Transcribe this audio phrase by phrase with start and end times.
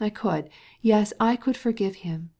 [0.81, 2.21] Yes, I could forgive it.